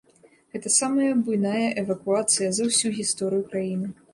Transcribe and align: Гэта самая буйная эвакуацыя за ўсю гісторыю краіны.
Гэта 0.53 0.69
самая 0.75 1.09
буйная 1.27 1.67
эвакуацыя 1.81 2.49
за 2.59 2.69
ўсю 2.71 2.93
гісторыю 2.99 3.43
краіны. 3.53 3.93